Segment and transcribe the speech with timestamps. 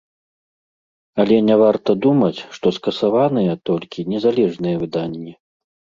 [1.23, 5.33] Але не варта думаць, што скасаваныя толькі незалежныя выданні.